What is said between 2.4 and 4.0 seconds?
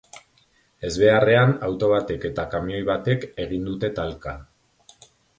kamioi batek egin dute